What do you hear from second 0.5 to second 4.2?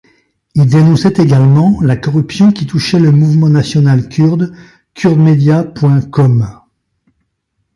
Il dénonçait également la corruption qui touchait le mouvement national